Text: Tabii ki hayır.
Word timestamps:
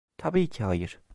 Tabii 0.17 0.47
ki 0.49 0.63
hayır. 0.63 1.01